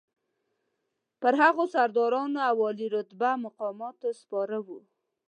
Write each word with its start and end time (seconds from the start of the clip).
پر 1.21 1.33
هغو 1.41 1.63
سرداران 1.73 2.31
او 2.49 2.57
عالي 2.65 2.87
رتبه 2.95 3.29
مقامات 3.45 3.99
سپاره 4.21 4.57
وو. 4.65 4.77